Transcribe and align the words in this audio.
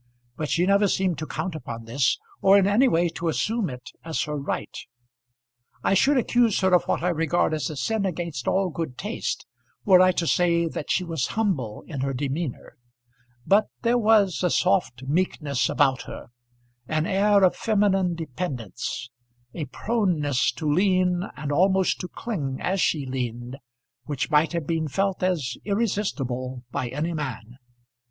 But 0.35 0.49
she 0.49 0.65
never 0.65 0.87
seemed 0.87 1.19
to 1.19 1.27
count 1.27 1.53
upon 1.53 1.85
this, 1.85 2.17
or 2.41 2.57
in 2.57 2.65
any 2.65 2.87
way 2.87 3.07
to 3.09 3.27
assume 3.27 3.69
it 3.69 3.91
as 4.03 4.23
her 4.23 4.35
right. 4.35 4.75
I 5.83 5.93
should 5.93 6.17
accuse 6.17 6.59
her 6.61 6.73
of 6.73 6.85
what 6.85 7.03
I 7.03 7.09
regard 7.09 7.53
as 7.53 7.69
a 7.69 7.75
sin 7.75 8.03
against 8.07 8.47
all 8.47 8.71
good 8.71 8.97
taste 8.97 9.45
were 9.85 10.01
I 10.01 10.11
to 10.13 10.25
say 10.25 10.67
that 10.67 10.89
she 10.89 11.03
was 11.03 11.27
humble 11.37 11.83
in 11.85 11.99
her 12.01 12.15
demeanour; 12.15 12.77
but 13.45 13.67
there 13.83 13.99
was 13.99 14.41
a 14.41 14.49
soft 14.49 15.03
meekness 15.03 15.69
about 15.69 16.01
her, 16.07 16.29
an 16.87 17.05
air 17.05 17.43
of 17.43 17.55
feminine 17.55 18.15
dependence, 18.15 19.07
a 19.53 19.65
proneness 19.65 20.51
to 20.53 20.67
lean 20.67 21.25
and 21.35 21.51
almost 21.51 21.99
to 22.01 22.07
cling 22.07 22.57
as 22.59 22.81
she 22.81 23.05
leaned, 23.05 23.55
which 24.05 24.31
might 24.31 24.53
have 24.53 24.65
been 24.65 24.87
felt 24.87 25.21
as 25.21 25.57
irresistible 25.63 26.63
by 26.71 26.87
any 26.89 27.13
man. 27.13 27.59